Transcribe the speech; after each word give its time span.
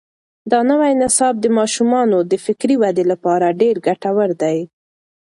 دا 0.51 0.59
نوی 0.69 0.91
نصاب 1.03 1.33
د 1.41 1.45
ماشومانو 1.57 2.17
د 2.31 2.33
فکري 2.45 2.75
ودې 2.81 3.03
لپاره 3.11 3.57
ډېر 3.61 3.75
ګټور 3.87 4.29
دی. 4.41 4.57